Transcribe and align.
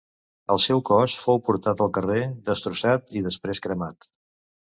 El 0.53 0.59
seu 0.61 0.79
cos 0.89 1.17
fou 1.25 1.41
portat 1.49 1.83
al 1.85 1.91
carrer, 1.97 2.23
destrossat 2.49 3.13
i 3.19 3.23
després 3.27 3.61
cremat. 3.67 4.09